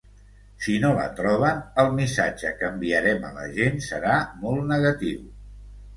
Si 0.67 0.77
no 0.85 0.89
la 0.99 1.03
troben, 1.19 1.59
el 1.83 1.93
missatge 1.99 2.53
que 2.61 2.71
enviarem 2.77 3.27
a 3.29 3.33
la 3.39 3.45
gent 3.59 3.81
serà 3.89 4.19
molt 4.45 4.67
negatiu. 4.77 5.21